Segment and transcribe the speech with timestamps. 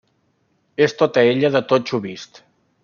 [0.85, 2.47] És tota ella de totxo vist.